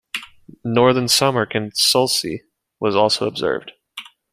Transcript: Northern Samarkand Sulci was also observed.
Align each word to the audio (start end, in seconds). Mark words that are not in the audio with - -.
Northern 0.63 1.07
Samarkand 1.07 1.73
Sulci 1.75 2.39
was 2.79 2.95
also 2.95 3.27
observed. 3.27 3.73